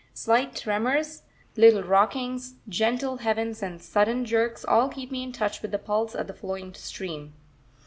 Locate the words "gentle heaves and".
2.67-3.79